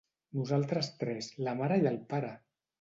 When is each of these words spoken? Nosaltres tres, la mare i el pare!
Nosaltres 0.37 0.89
tres, 1.05 1.29
la 1.49 1.55
mare 1.63 1.81
i 1.85 1.89
el 1.95 2.03
pare! 2.15 2.37